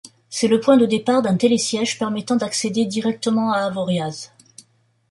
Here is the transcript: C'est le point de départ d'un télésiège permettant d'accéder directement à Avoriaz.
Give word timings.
C'est 0.31 0.47
le 0.47 0.59
point 0.59 0.77
de 0.77 0.87
départ 0.87 1.21
d'un 1.21 1.37
télésiège 1.37 1.99
permettant 1.99 2.35
d'accéder 2.35 2.85
directement 2.85 3.51
à 3.53 3.57
Avoriaz. 3.59 4.31